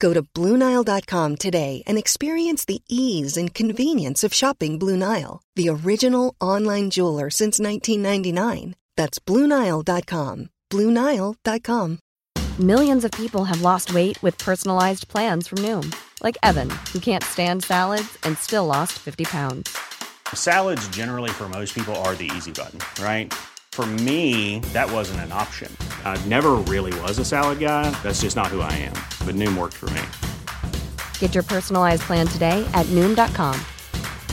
Go 0.00 0.12
to 0.12 0.22
BlueNile.com 0.22 1.36
today 1.36 1.82
and 1.86 1.96
experience 1.98 2.64
the 2.64 2.82
ease 2.88 3.36
and 3.36 3.54
convenience 3.54 4.24
of 4.24 4.34
shopping 4.34 4.78
Blue 4.78 4.96
Nile, 4.96 5.42
the 5.54 5.68
original 5.68 6.34
online 6.40 6.90
jeweler 6.90 7.30
since 7.30 7.60
1999. 7.60 8.74
That's 8.96 9.18
BlueNile.com. 9.20 10.50
BlueNile.com. 10.70 11.98
Millions 12.58 13.04
of 13.04 13.12
people 13.12 13.44
have 13.44 13.62
lost 13.62 13.94
weight 13.94 14.20
with 14.20 14.36
personalized 14.38 15.06
plans 15.06 15.46
from 15.46 15.58
Noom, 15.58 15.94
like 16.24 16.36
Evan, 16.42 16.70
who 16.92 16.98
can't 16.98 17.22
stand 17.22 17.62
salads 17.62 18.18
and 18.24 18.36
still 18.36 18.66
lost 18.66 18.94
50 18.98 19.24
pounds. 19.26 19.78
Salads, 20.34 20.88
generally, 20.88 21.30
for 21.30 21.48
most 21.48 21.72
people, 21.72 21.94
are 22.02 22.16
the 22.16 22.30
easy 22.36 22.50
button, 22.50 22.80
right? 23.00 23.32
For 23.78 23.86
me, 24.02 24.58
that 24.72 24.90
wasn't 24.90 25.20
an 25.20 25.30
option. 25.30 25.70
I 26.04 26.20
never 26.26 26.56
really 26.66 26.92
was 27.02 27.20
a 27.20 27.24
salad 27.24 27.60
guy. 27.60 27.88
That's 28.02 28.22
just 28.22 28.34
not 28.34 28.48
who 28.48 28.60
I 28.60 28.72
am. 28.72 28.96
But 29.24 29.36
Noom 29.36 29.56
worked 29.56 29.76
for 29.76 29.88
me. 29.90 30.02
Get 31.20 31.32
your 31.32 31.44
personalized 31.44 32.02
plan 32.02 32.26
today 32.26 32.66
at 32.74 32.86
Noom.com. 32.86 33.54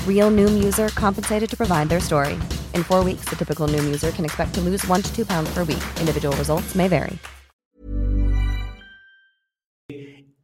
Real 0.07 0.31
Noom 0.31 0.63
user 0.63 0.89
compensated 0.95 1.47
to 1.47 1.55
provide 1.55 1.89
their 1.89 1.99
story. 1.99 2.33
In 2.73 2.81
four 2.81 3.03
weeks, 3.03 3.25
the 3.29 3.35
typical 3.35 3.67
Noom 3.67 3.83
user 3.85 4.09
can 4.09 4.25
expect 4.25 4.55
to 4.55 4.61
lose 4.61 4.83
one 4.87 5.03
to 5.03 5.15
two 5.15 5.27
pounds 5.27 5.53
per 5.53 5.59
week. 5.59 5.83
Individual 5.99 6.35
results 6.37 6.73
may 6.73 6.87
vary. 6.87 7.19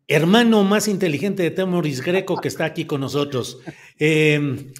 Hermano 0.07 0.63
más 0.63 0.87
inteligente 0.87 1.41
de 1.41 1.49
Temoris 1.49 2.01
Greco 2.01 2.37
que 2.37 2.49
está 2.49 2.65
aquí 2.65 2.85
con 2.85 3.01
nosotros. 3.01 3.57
Eh, 3.97 4.73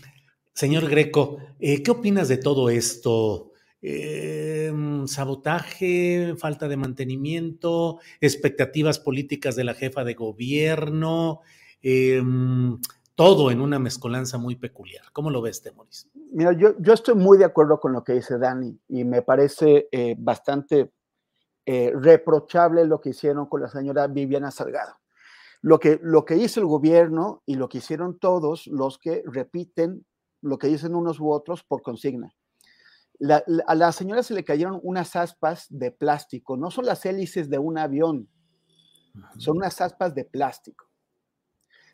señor 0.53 0.87
Greco, 0.87 1.39
eh, 1.59 1.81
¿qué 1.81 1.89
opinas 1.89 2.27
de 2.27 2.37
todo 2.37 2.69
esto? 2.69 3.50
Eh, 3.81 4.71
sabotaje, 5.05 6.35
falta 6.37 6.67
de 6.67 6.77
mantenimiento, 6.77 7.99
expectativas 8.19 8.99
políticas 8.99 9.55
de 9.55 9.63
la 9.63 9.73
jefa 9.73 10.03
de 10.03 10.13
gobierno, 10.13 11.41
eh, 11.81 12.21
todo 13.15 13.51
en 13.51 13.61
una 13.61 13.79
mezcolanza 13.79 14.37
muy 14.37 14.55
peculiar. 14.55 15.05
¿Cómo 15.13 15.29
lo 15.29 15.41
ves, 15.41 15.61
Temoris? 15.61 16.09
Mira, 16.31 16.53
yo, 16.53 16.75
yo 16.79 16.93
estoy 16.93 17.15
muy 17.15 17.37
de 17.37 17.45
acuerdo 17.45 17.79
con 17.79 17.93
lo 17.93 18.03
que 18.03 18.13
dice 18.13 18.37
Dani 18.37 18.79
y 18.87 19.03
me 19.03 19.21
parece 19.21 19.87
eh, 19.91 20.15
bastante 20.17 20.91
eh, 21.65 21.91
reprochable 21.93 22.85
lo 22.85 22.99
que 22.99 23.09
hicieron 23.09 23.45
con 23.47 23.61
la 23.61 23.69
señora 23.69 24.07
Viviana 24.07 24.49
Salgado. 24.49 24.95
Lo 25.61 25.79
que, 25.79 25.99
lo 26.01 26.25
que 26.25 26.37
hizo 26.37 26.59
el 26.59 26.65
gobierno 26.65 27.43
y 27.45 27.55
lo 27.55 27.69
que 27.69 27.77
hicieron 27.77 28.17
todos 28.17 28.65
los 28.65 28.97
que 28.97 29.21
repiten 29.25 30.05
lo 30.41 30.57
que 30.57 30.67
dicen 30.67 30.95
unos 30.95 31.19
u 31.19 31.29
otros 31.29 31.63
por 31.63 31.83
consigna. 31.83 32.33
La, 33.23 33.43
la, 33.45 33.63
a 33.67 33.75
la 33.75 33.91
señora 33.91 34.23
se 34.23 34.33
le 34.33 34.43
cayeron 34.43 34.79
unas 34.81 35.15
aspas 35.15 35.67
de 35.69 35.91
plástico, 35.91 36.57
no 36.57 36.71
son 36.71 36.87
las 36.87 37.05
hélices 37.05 37.51
de 37.51 37.59
un 37.59 37.77
avión, 37.77 38.27
son 39.37 39.57
unas 39.57 39.79
aspas 39.79 40.15
de 40.15 40.25
plástico. 40.25 40.89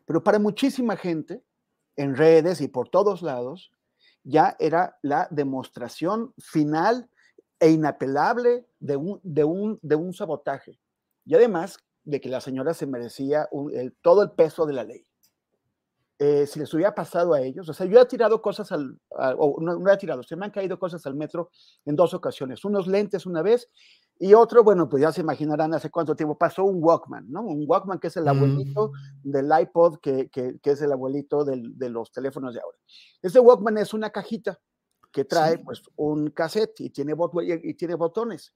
Pero 0.05 0.23
para 0.23 0.39
muchísima 0.39 0.95
gente, 0.95 1.43
en 1.97 2.15
redes 2.15 2.61
y 2.61 2.69
por 2.69 2.87
todos 2.87 3.21
lados, 3.21 3.73
ya 4.23 4.55
era 4.59 4.97
la 5.01 5.27
demostración 5.29 6.33
final 6.37 7.09
e 7.59 7.71
inapelable 7.71 8.65
de 8.79 8.95
un, 8.95 9.19
de 9.23 9.43
un, 9.43 9.79
de 9.81 9.95
un 9.95 10.13
sabotaje. 10.13 10.79
Y 11.25 11.35
además 11.35 11.77
de 12.03 12.21
que 12.21 12.29
la 12.29 12.39
señora 12.39 12.73
se 12.73 12.85
merecía 12.85 13.49
un, 13.51 13.75
el, 13.75 13.97
todo 14.01 14.23
el 14.23 14.31
peso 14.31 14.65
de 14.65 14.73
la 14.73 14.85
ley. 14.85 15.06
Eh, 16.19 16.47
si 16.47 16.59
les 16.59 16.73
hubiera 16.73 16.95
pasado 16.95 17.33
a 17.33 17.41
ellos, 17.41 17.69
o 17.69 17.73
sea, 17.73 17.85
yo 17.85 18.01
he 18.01 18.05
tirado 18.05 18.41
cosas 18.41 18.71
al, 18.71 18.99
a, 19.15 19.35
o 19.37 19.61
no, 19.61 19.77
no 19.77 19.91
he 19.91 19.97
tirado, 19.97 20.23
se 20.23 20.35
me 20.35 20.45
han 20.45 20.51
caído 20.51 20.79
cosas 20.79 21.05
al 21.05 21.13
metro 21.13 21.51
en 21.85 21.95
dos 21.95 22.15
ocasiones, 22.15 22.65
unos 22.65 22.87
lentes 22.87 23.27
una 23.27 23.43
vez 23.43 23.69
y 24.19 24.33
otro, 24.33 24.63
bueno, 24.63 24.89
pues 24.89 25.01
ya 25.01 25.11
se 25.11 25.21
imaginarán 25.21 25.75
hace 25.75 25.91
cuánto 25.91 26.15
tiempo 26.15 26.35
pasó 26.35 26.63
un 26.63 26.83
Walkman, 26.83 27.31
¿no? 27.31 27.43
Un 27.43 27.65
Walkman 27.67 27.99
que 27.99 28.07
es 28.07 28.17
el 28.17 28.27
abuelito 28.27 28.91
mm. 29.23 29.31
del 29.31 29.49
iPod, 29.61 29.99
que, 29.99 30.29
que, 30.29 30.57
que, 30.59 30.71
es 30.71 30.81
el 30.81 30.91
abuelito 30.91 31.45
del, 31.45 31.77
de 31.77 31.89
los 31.89 32.11
teléfonos 32.11 32.55
de 32.55 32.61
ahora. 32.61 32.77
Ese 33.21 33.39
Walkman 33.39 33.77
es 33.77 33.93
una 33.93 34.09
cajita 34.09 34.59
que 35.11 35.23
trae 35.23 35.57
sí. 35.57 35.63
pues 35.63 35.83
un 35.97 36.31
cassette 36.31 36.81
y 36.81 36.89
tiene, 36.89 37.13
bot 37.13 37.31
y 37.43 37.73
tiene 37.75 37.93
botones. 37.93 38.55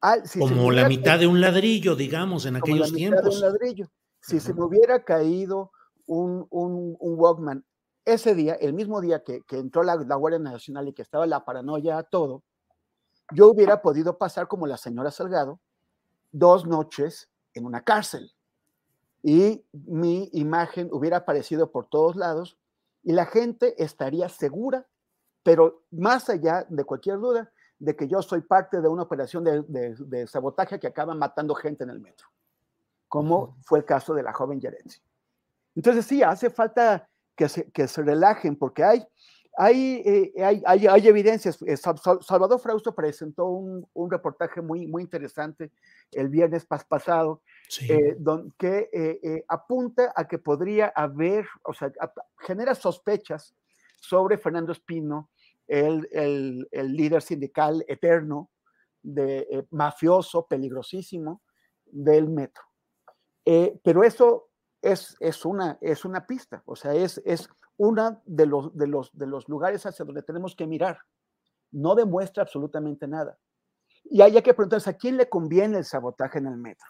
Ah, 0.00 0.18
si 0.24 0.38
Como 0.38 0.70
la 0.70 0.88
mitad 0.88 1.18
de 1.18 1.26
un 1.26 1.40
ladrillo, 1.40 1.96
digamos, 1.96 2.46
en 2.46 2.56
aquellos 2.56 2.92
la 2.92 2.96
tiempos. 2.96 3.24
De 3.24 3.30
un 3.30 3.40
ladrillo. 3.40 3.90
Si 4.20 4.36
uh 4.36 4.38
-huh. 4.38 4.42
se 4.42 4.54
me 4.54 4.62
hubiera 4.62 5.02
caído 5.04 5.72
un, 6.06 6.46
un, 6.50 6.96
un, 6.98 7.18
Walkman. 7.18 7.64
Ese 8.04 8.34
día, 8.34 8.54
el 8.54 8.72
mismo 8.72 9.00
día 9.00 9.22
que, 9.24 9.42
que 9.42 9.58
entró 9.58 9.82
la, 9.82 9.96
la, 9.96 10.14
Guardia 10.14 10.38
Nacional 10.38 10.88
y 10.88 10.92
que 10.92 11.02
estaba 11.02 11.26
la 11.26 11.44
paranoia 11.44 11.98
a 11.98 12.02
todo, 12.04 12.44
yo 13.32 13.48
hubiera 13.48 13.82
podido 13.82 14.16
pasar 14.16 14.46
como 14.46 14.66
la 14.66 14.76
señora 14.76 15.10
Salgado 15.10 15.60
dos 16.32 16.66
noches 16.66 17.28
en 17.54 17.66
una 17.66 17.82
cárcel. 17.82 18.32
Y 19.22 19.64
mi 19.72 20.28
imagen 20.32 20.88
hubiera 20.92 21.18
aparecido 21.18 21.72
por 21.72 21.88
todos 21.88 22.14
lados 22.14 22.58
y 23.02 23.12
la 23.12 23.26
gente 23.26 23.82
estaría 23.82 24.28
segura, 24.28 24.86
pero 25.42 25.82
más 25.90 26.28
allá 26.28 26.66
de 26.68 26.84
cualquier 26.84 27.18
duda, 27.18 27.52
de 27.78 27.96
que 27.96 28.08
yo 28.08 28.22
soy 28.22 28.40
parte 28.40 28.80
de 28.80 28.88
una 28.88 29.02
operación 29.02 29.44
de, 29.44 29.62
de, 29.62 29.96
de 29.98 30.26
sabotaje 30.26 30.78
que 30.78 30.86
acaba 30.86 31.14
matando 31.14 31.54
gente 31.54 31.84
en 31.84 31.90
el 31.90 32.00
metro, 32.00 32.28
como 33.08 33.56
fue 33.62 33.80
el 33.80 33.84
caso 33.84 34.14
de 34.14 34.22
la 34.22 34.32
joven 34.32 34.60
Yerenzi. 34.60 35.00
Entonces 35.76 36.06
sí, 36.06 36.22
hace 36.22 36.50
falta 36.50 37.08
que 37.36 37.48
se, 37.48 37.70
que 37.70 37.86
se 37.86 38.02
relajen 38.02 38.56
porque 38.56 38.82
hay, 38.82 39.06
hay, 39.58 40.02
eh, 40.04 40.32
hay, 40.42 40.62
hay, 40.66 40.86
hay, 40.86 41.08
evidencias. 41.08 41.60
Eh, 41.62 41.76
Salvador 41.76 42.60
Frausto 42.60 42.94
presentó 42.94 43.46
un, 43.46 43.86
un, 43.92 44.10
reportaje 44.10 44.60
muy, 44.60 44.86
muy 44.86 45.02
interesante 45.02 45.70
el 46.12 46.28
viernes 46.28 46.66
pas 46.66 46.84
pasado 46.84 47.42
sí. 47.68 47.90
eh, 47.90 48.16
don, 48.18 48.52
que 48.58 48.90
eh, 48.92 49.44
apunta 49.48 50.12
a 50.16 50.26
que 50.26 50.38
podría 50.38 50.88
haber, 50.88 51.46
o 51.62 51.72
sea, 51.72 51.92
a, 52.00 52.12
genera 52.38 52.74
sospechas 52.74 53.54
sobre 54.00 54.38
Fernando 54.38 54.72
Espino, 54.72 55.30
el, 55.66 56.08
el, 56.12 56.68
el 56.70 56.92
líder 56.92 57.22
sindical 57.22 57.84
eterno, 57.88 58.50
de, 59.02 59.66
mafioso, 59.70 60.46
peligrosísimo 60.46 61.40
del 61.86 62.28
metro. 62.28 62.64
pero 63.82 64.02
eso 64.02 64.45
es, 64.82 65.16
es, 65.20 65.44
una, 65.44 65.78
es 65.80 66.04
una 66.04 66.26
pista, 66.26 66.62
o 66.66 66.76
sea, 66.76 66.94
es, 66.94 67.20
es 67.24 67.48
uno 67.76 68.22
de 68.24 68.46
los, 68.46 68.76
de, 68.76 68.86
los, 68.86 69.16
de 69.16 69.26
los 69.26 69.48
lugares 69.48 69.84
hacia 69.86 70.04
donde 70.04 70.22
tenemos 70.22 70.54
que 70.54 70.66
mirar. 70.66 70.98
No 71.72 71.94
demuestra 71.94 72.42
absolutamente 72.42 73.06
nada. 73.06 73.38
Y 74.04 74.20
hay 74.20 74.32
que 74.32 74.54
preguntarse, 74.54 74.90
¿a 74.90 74.96
quién 74.96 75.16
le 75.16 75.28
conviene 75.28 75.78
el 75.78 75.84
sabotaje 75.84 76.38
en 76.38 76.46
el 76.46 76.56
metro? 76.56 76.86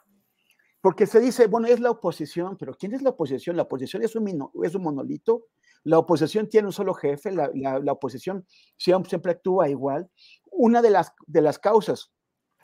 Porque 0.80 1.06
se 1.06 1.18
dice, 1.18 1.46
bueno, 1.46 1.66
es 1.66 1.80
la 1.80 1.90
oposición, 1.90 2.56
pero 2.56 2.74
¿quién 2.74 2.94
es 2.94 3.02
la 3.02 3.10
oposición? 3.10 3.56
La 3.56 3.62
oposición 3.62 4.02
es 4.02 4.14
un, 4.14 4.50
es 4.62 4.74
un 4.74 4.82
monolito, 4.82 5.46
la 5.82 5.98
oposición 5.98 6.48
tiene 6.48 6.68
un 6.68 6.72
solo 6.72 6.94
jefe, 6.94 7.32
la, 7.32 7.50
la, 7.54 7.92
oposición 7.92 8.46
siempre, 8.76 9.08
siempre, 9.08 9.32
actúa 9.32 9.68
igual. 9.68 10.10
Una 10.50 10.82
de 10.82 10.90
las, 10.90 11.12
de 11.26 11.40
las 11.40 11.58
causas 11.58 12.12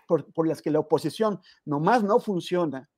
por, 0.07 0.33
por 0.33 0.47
las 0.47 0.61
que 0.61 0.71
la 0.71 0.81
oposición 0.81 1.41
nomás 1.65 2.05
no 2.05 2.21
funciona 2.21 2.91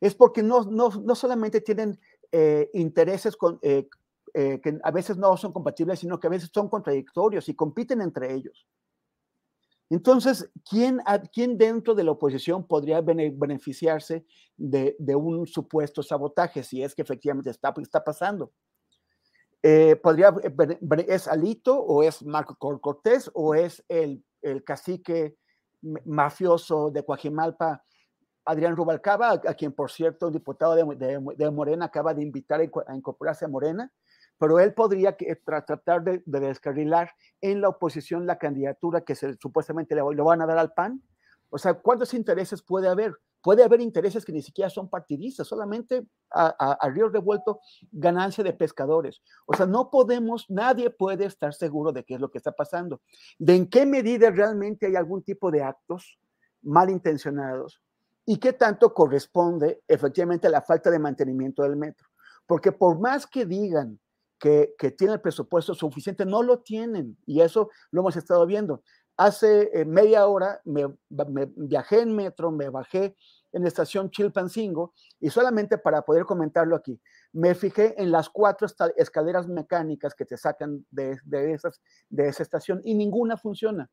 es 0.00 0.14
porque 0.14 0.42
no, 0.42 0.64
no, 0.64 0.88
no 0.90 1.14
solamente 1.14 1.60
tienen 1.60 1.98
eh, 2.32 2.70
intereses 2.72 3.36
con, 3.36 3.58
eh, 3.62 3.88
eh, 4.34 4.60
que 4.62 4.78
a 4.82 4.90
veces 4.90 5.16
no 5.16 5.36
son 5.36 5.52
compatibles, 5.52 5.98
sino 5.98 6.20
que 6.20 6.28
a 6.28 6.30
veces 6.30 6.50
son 6.52 6.68
contradictorios 6.68 7.48
y 7.48 7.54
compiten 7.54 8.00
entre 8.00 8.32
ellos. 8.32 8.66
Entonces, 9.88 10.48
¿quién, 10.68 11.00
quién 11.32 11.58
dentro 11.58 11.96
de 11.96 12.04
la 12.04 12.12
oposición 12.12 12.64
podría 12.64 13.00
beneficiarse 13.00 14.24
de, 14.56 14.94
de, 15.00 15.16
un 15.16 15.48
supuesto 15.48 16.00
sabotaje 16.04 16.62
si 16.62 16.80
es 16.80 16.94
que 16.94 17.02
efectivamente 17.02 17.50
está, 17.50 17.74
está 17.82 18.04
pasando? 18.04 18.52
Eh, 19.62 19.96
podría, 19.96 20.32
¿Es 21.08 21.26
Alito 21.26 21.76
o 21.76 22.04
es 22.04 22.24
Marco 22.24 22.56
Cortés 22.80 23.30
o 23.34 23.56
es 23.56 23.84
el, 23.88 24.24
el 24.42 24.62
cacique 24.62 25.36
mafioso 25.82 26.90
de 26.90 27.04
Coajimalpa 27.04 27.84
Adrián 28.44 28.76
Rubalcaba, 28.76 29.32
a 29.32 29.54
quien 29.54 29.72
por 29.72 29.90
cierto 29.90 30.28
el 30.28 30.32
diputado 30.32 30.74
de, 30.74 31.50
Morena 31.50 31.86
acaba 31.86 32.14
de 32.14 32.22
invitar 32.22 32.60
a 32.60 32.96
incorporarse 32.96 33.44
a 33.44 33.48
Morena, 33.48 33.92
pero 34.38 34.58
él 34.58 34.72
podría 34.72 35.16
que, 35.16 35.36
tra 35.36 35.64
tratar 35.64 36.02
de, 36.02 36.22
de, 36.24 36.40
descarrilar 36.40 37.12
en 37.40 37.60
la 37.60 37.68
oposición 37.68 38.26
la 38.26 38.38
candidatura 38.38 39.02
que 39.02 39.14
supuestamente 39.14 39.94
le, 39.94 40.02
van 40.02 40.42
a 40.42 40.46
dar 40.46 40.58
al 40.58 40.72
PAN. 40.72 41.02
O 41.50 41.58
sea, 41.58 41.74
¿cuántos 41.74 42.14
intereses 42.14 42.62
puede 42.62 42.88
haber? 42.88 43.14
puede 43.42 43.62
haber 43.64 43.80
intereses 43.80 44.24
que 44.24 44.32
ni 44.32 44.42
siquiera 44.42 44.68
son 44.68 44.88
partidistas, 44.88 45.46
solamente 45.46 46.06
a, 46.30 46.48
a, 46.78 46.88
río 46.90 47.08
revuelto 47.08 47.60
ganancia 47.90 48.44
de 48.44 48.52
pescadores. 48.52 49.22
O 49.46 49.54
sea, 49.54 49.66
no 49.66 49.90
podemos, 49.90 50.44
nadie 50.50 50.90
puede 50.90 51.24
estar 51.24 51.54
seguro 51.54 51.92
de 51.92 52.04
qué 52.04 52.14
es 52.14 52.20
lo 52.20 52.30
que 52.30 52.38
está 52.38 52.52
pasando, 52.52 53.00
de 53.38 53.56
en 53.56 53.68
qué 53.68 53.86
medida 53.86 54.30
realmente 54.30 54.86
hay 54.86 54.96
algún 54.96 55.22
tipo 55.22 55.50
de 55.50 55.62
actos 55.62 56.18
malintencionados 56.62 57.80
y 58.30 58.36
qué 58.36 58.52
tanto 58.52 58.94
corresponde 58.94 59.82
efectivamente 59.88 60.46
a 60.46 60.50
la 60.50 60.62
falta 60.62 60.88
de 60.88 61.00
mantenimiento 61.00 61.64
del 61.64 61.74
metro. 61.74 62.06
Porque 62.46 62.70
por 62.70 63.00
más 63.00 63.26
que 63.26 63.44
digan 63.44 63.98
que, 64.38 64.76
que 64.78 64.92
tienen 64.92 65.14
el 65.14 65.20
presupuesto 65.20 65.74
suficiente, 65.74 66.24
no 66.24 66.40
lo 66.44 66.60
tienen 66.60 67.18
y 67.26 67.40
eso 67.40 67.70
lo 67.90 68.02
hemos 68.02 68.14
estado 68.14 68.46
viendo. 68.46 68.84
Hace 69.16 69.68
eh, 69.74 69.84
media 69.84 70.28
hora 70.28 70.60
me, 70.64 70.86
viajé 71.56 72.02
en 72.02 72.14
metro, 72.14 72.52
me 72.52 72.68
bajé 72.68 73.16
en 73.50 73.62
la 73.62 73.68
estación 73.68 74.12
Chilpancingo 74.12 74.94
y 75.18 75.30
solamente 75.30 75.76
para 75.76 76.02
poder 76.02 76.24
comentarlo 76.24 76.76
aquí, 76.76 77.00
me 77.32 77.56
fijé 77.56 78.00
en 78.00 78.12
las 78.12 78.28
cuatro 78.28 78.68
escaleras 78.96 79.48
mecánicas 79.48 80.14
que 80.14 80.24
te 80.24 80.36
sacan 80.36 80.86
de, 80.92 81.18
esa 82.12 82.42
estación 82.44 82.80
y 82.84 82.94
ninguna 82.94 83.36
funciona. 83.36 83.90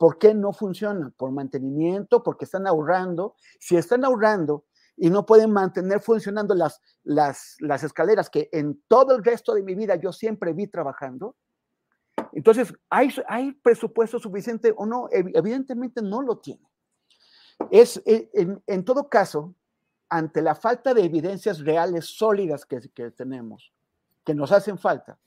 ¿Por 0.00 0.16
qué 0.16 0.32
no 0.32 0.54
funciona? 0.54 1.12
Por 1.14 1.30
mantenimiento, 1.30 2.22
porque 2.22 2.46
están 2.46 2.66
ahorrando. 2.66 3.34
Si 3.58 3.76
están 3.76 4.02
ahorrando 4.02 4.64
y 4.96 5.10
no 5.10 5.26
pueden 5.26 5.52
mantener 5.52 6.00
funcionando 6.00 6.54
las, 6.54 6.80
las, 7.04 7.56
las 7.58 7.84
escaleras 7.84 8.30
que 8.30 8.48
en 8.50 8.82
todo 8.88 9.14
el 9.14 9.22
resto 9.22 9.52
de 9.52 9.62
mi 9.62 9.74
vida 9.74 9.96
yo 9.96 10.10
siempre 10.10 10.54
vi 10.54 10.68
trabajando, 10.68 11.36
entonces, 12.32 12.72
¿hay, 12.88 13.14
¿hay 13.28 13.52
presupuesto 13.52 14.18
suficiente 14.18 14.72
o 14.74 14.86
no? 14.86 15.06
Evidentemente 15.10 16.00
no 16.00 16.22
lo 16.22 16.38
tiene. 16.38 16.66
Es, 17.70 18.02
eh, 18.06 18.30
en, 18.66 18.84
todo 18.86 19.10
caso, 19.10 19.54
ante 20.08 20.40
la 20.40 20.54
falta 20.54 20.94
de 20.94 21.04
evidencias 21.04 21.60
reales, 21.60 22.06
sólidas 22.06 22.64
que, 22.64 22.80
tenemos, 23.10 23.74
que 24.24 24.34
nos 24.34 24.50
hacen 24.50 24.78
falta, 24.78 25.18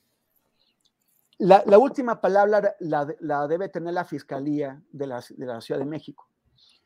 la, 1.39 1.77
última 1.77 2.21
palabra 2.21 2.75
la, 2.79 3.47
debe 3.47 3.69
tener 3.69 3.93
la 3.93 4.05
Fiscalía 4.05 4.81
de 4.91 5.07
la, 5.07 5.23
de 5.29 5.45
la 5.45 5.61
Ciudad 5.61 5.79
de 5.79 5.85
México. 5.85 6.27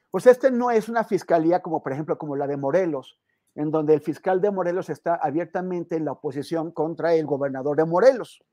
Pues 0.09 0.25
este 0.25 0.51
no 0.51 0.71
es 0.71 0.89
una 0.89 1.03
fiscalía 1.03 1.61
como, 1.61 1.83
por 1.83 1.91
ejemplo, 1.91 2.17
como 2.17 2.35
la 2.35 2.47
de 2.47 2.57
Morelos, 2.57 3.19
en 3.55 3.71
donde 3.71 3.93
el 3.93 4.01
fiscal 4.01 4.39
de 4.41 4.51
Morelos 4.51 4.89
está 4.89 5.15
abiertamente 5.15 5.95
en 5.95 6.05
la 6.05 6.13
oposición 6.13 6.71
contra 6.71 7.13
el 7.13 7.25
gobernador 7.25 7.77
de 7.77 7.85
Morelos 7.85 8.43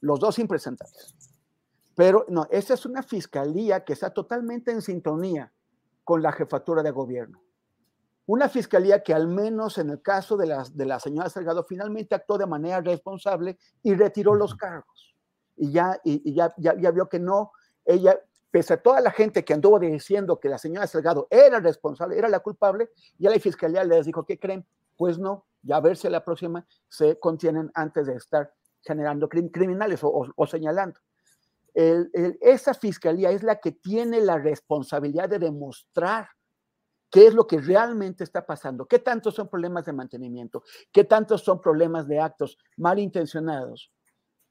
los 0.00 0.18
dos 0.18 0.38
impresentables. 0.38 1.14
Pero 1.94 2.24
no, 2.28 2.46
esta 2.50 2.74
es 2.74 2.86
una 2.86 3.02
fiscalía 3.02 3.84
que 3.84 3.92
está 3.92 4.10
totalmente 4.10 4.70
en 4.70 4.82
sintonía 4.82 5.52
con 6.04 6.22
la 6.22 6.32
jefatura 6.32 6.82
de 6.82 6.90
gobierno. 6.90 7.42
Una 8.26 8.48
fiscalía 8.48 9.02
que 9.02 9.12
al 9.12 9.26
menos 9.26 9.78
en 9.78 9.90
el 9.90 10.00
caso 10.00 10.36
de 10.36 10.46
la, 10.46 10.64
de 10.72 10.86
la 10.86 11.00
señora 11.00 11.28
Salgado 11.28 11.64
finalmente 11.64 12.14
actuó 12.14 12.38
de 12.38 12.46
manera 12.46 12.80
responsable 12.80 13.58
y 13.82 13.94
retiró 13.94 14.34
los 14.34 14.54
cargos. 14.54 15.14
Y 15.62 15.72
ya, 15.72 16.00
y, 16.04 16.32
ya, 16.32 16.54
ya, 16.56 16.90
vio 16.90 17.06
que 17.10 17.18
no, 17.18 17.52
ella, 17.84 18.18
pese 18.50 18.72
a 18.72 18.82
toda 18.82 19.02
la 19.02 19.10
gente 19.10 19.44
que 19.44 19.52
anduvo 19.52 19.78
diciendo 19.78 20.40
que 20.40 20.48
la 20.48 20.56
señora 20.56 20.86
Salgado 20.86 21.28
era 21.28 21.60
responsable, 21.60 22.16
era 22.16 22.30
la 22.30 22.40
culpable, 22.40 22.88
ya 23.18 23.28
la 23.28 23.38
fiscalía 23.38 23.84
les 23.84 24.06
dijo, 24.06 24.24
¿qué 24.24 24.38
creen? 24.38 24.66
Pues 24.96 25.18
no, 25.18 25.44
ya 25.60 25.76
a 25.76 25.80
ver 25.80 25.98
si 25.98 26.08
la 26.08 26.24
próxima 26.24 26.66
se 26.88 27.18
contienen 27.18 27.70
antes 27.74 28.06
de 28.06 28.14
estar 28.14 28.54
generando 28.80 29.28
criminales 29.28 30.00
o, 30.02 30.46
señalando. 30.46 30.98
esa 31.74 32.72
fiscalía 32.72 33.30
es 33.30 33.42
la 33.42 33.60
que 33.60 33.72
tiene 33.72 34.22
la 34.22 34.38
responsabilidad 34.38 35.28
de 35.28 35.40
demostrar 35.40 36.30
qué 37.10 37.26
es 37.26 37.34
lo 37.34 37.46
que 37.46 37.60
realmente 37.60 38.24
está 38.24 38.46
pasando, 38.46 38.86
qué 38.86 38.98
tantos 38.98 39.34
son 39.34 39.48
problemas 39.48 39.84
de 39.84 39.92
mantenimiento, 39.92 40.62
qué 40.90 41.04
tantos 41.04 41.42
son 41.42 41.60
problemas 41.60 42.08
de 42.08 42.18
actos 42.18 42.56
malintencionados, 42.78 43.92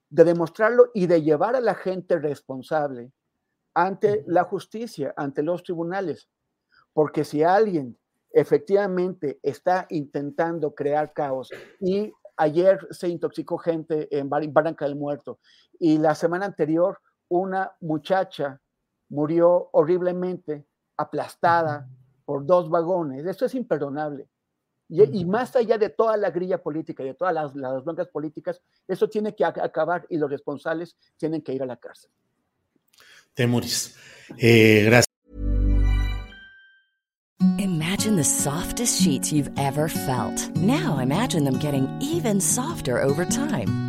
de 0.10 0.24
demostrarlo 0.24 0.92
y 0.94 1.08
de 1.08 1.22
llevar 1.22 1.56
a 1.56 1.62
la 1.62 1.76
gente 1.76 2.18
responsable 2.18 3.12
ante 3.74 4.24
la 4.28 4.44
justicia, 4.44 5.14
ante 5.16 5.44
los 5.44 5.64
tribunales. 5.64 6.30
Porque 6.94 7.24
si 7.24 7.44
alguien 7.44 7.98
efectivamente 8.32 9.40
está 9.42 9.86
intentando 9.90 10.74
crear 10.76 11.14
caos 11.14 11.50
y 11.80 12.12
Ayer 12.42 12.80
se 12.92 13.10
intoxicó 13.10 13.58
gente 13.58 14.08
en 14.18 14.30
Barranca 14.30 14.86
del 14.86 14.96
Muerto 14.96 15.40
y 15.78 15.98
la 15.98 16.16
semana 16.16 16.46
anterior 16.46 16.98
una 17.28 17.74
muchacha 17.82 18.62
murió 19.10 19.68
horriblemente 19.74 20.66
aplastada 20.96 21.90
por 22.24 22.46
dos 22.46 22.70
vagones. 22.70 23.26
Esto 23.26 23.46
es 23.46 23.56
imperdonable. 23.56 24.30
Y, 24.90 25.24
más 25.26 25.56
allá 25.56 25.78
de 25.78 25.90
toda 25.90 26.18
la 26.18 26.32
grilla 26.32 26.62
política 26.62 27.04
y 27.04 27.08
de 27.08 27.14
todas 27.14 27.34
las, 27.34 27.56
las 27.56 27.84
blancas 27.84 28.08
políticas, 28.08 28.60
eso 28.88 29.08
tiene 29.08 29.36
que 29.36 29.46
acabar 29.46 30.06
y 30.10 30.18
los 30.18 30.30
responsables 30.30 30.98
tienen 31.16 31.44
que 31.44 31.54
ir 31.54 31.62
a 31.62 31.68
la 31.68 31.78
cárcel. 31.78 32.10
Temuris, 33.36 33.96
eh, 34.38 34.84
gracias. 34.86 35.06
Imagine 37.58 38.16
the 38.16 38.24
softest 38.24 39.02
sheets 39.02 39.32
you've 39.32 39.52
ever 39.58 39.88
felt. 39.88 40.50
Now 40.56 40.98
imagine 41.00 41.44
them 41.44 41.60
getting 41.60 41.88
even 42.02 42.42
softer 42.42 43.02
over 43.02 43.26
time. 43.26 43.89